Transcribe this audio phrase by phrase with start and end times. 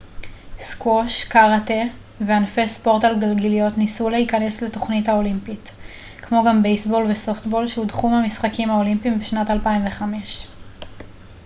[0.59, 1.83] סקווש קרטה
[2.27, 5.71] וענפי ספורט על גלגיליות ניסו להיכנס לתוכנית האולימפית
[6.17, 10.47] כמו גם בייסבול וסופטבול שהודחו מהמשחקים האולימפיים בשנת 2005